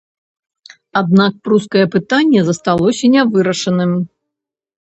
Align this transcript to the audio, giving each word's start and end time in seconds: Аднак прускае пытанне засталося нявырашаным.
Аднак 1.01 1.33
прускае 1.47 1.83
пытанне 1.97 2.39
засталося 2.49 3.13
нявырашаным. 3.17 3.91